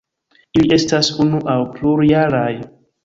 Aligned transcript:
Ili 0.61 0.71
estas 0.77 1.11
unu 1.25 1.41
aŭ 1.53 1.59
plurjaraj. 1.77 2.51